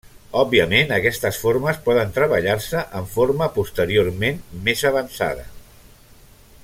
[0.43, 5.47] Òbviament, aquestes formes poden treballar-se en forma posteriorment més avançada.